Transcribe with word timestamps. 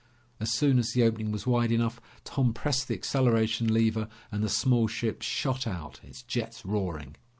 As 0.39 0.49
soon 0.51 0.79
as 0.79 0.93
the 0.93 1.03
opening 1.03 1.31
was 1.31 1.45
wide 1.45 1.71
enough, 1.71 2.01
Tom 2.23 2.55
pressed 2.55 2.87
the 2.87 2.95
acceleration 2.95 3.71
lever 3.71 4.07
and 4.31 4.43
the 4.43 4.49
small 4.49 4.87
ship 4.87 5.21
shot 5.21 5.67
out, 5.67 5.99
its 6.03 6.23
jets 6.23 6.65
roaring. 6.65 7.17